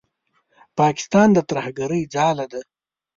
پاکستان 0.79 1.27
د 1.33 1.37
ترهګرۍ 1.49 2.01
ځاله 2.13 2.45
ده. 2.51 2.61